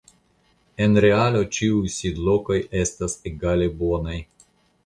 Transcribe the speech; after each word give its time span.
En 0.85 0.95
realo 1.05 1.43
ĉiuj 1.57 1.91
sidlokoj 1.97 2.57
estas 2.85 3.19
egale 3.33 3.69
bonaj. 3.83 4.19